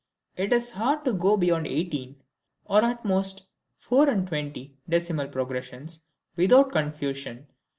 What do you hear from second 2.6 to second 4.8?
or at most, four and twenty,